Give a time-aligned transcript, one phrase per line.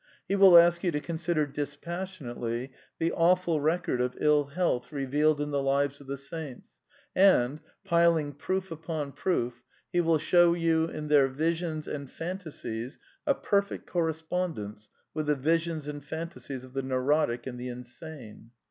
[0.27, 5.39] He will ask you to consider dispassionately the awful record of ill health re vealed
[5.39, 6.79] in the lives of the Saints,
[7.15, 9.61] and, piling proof upon proof,
[9.93, 15.87] he will show you in their visions and phantasies a perfect correspondence with the visions
[15.87, 18.49] and phantasies of the neurotic and the insane.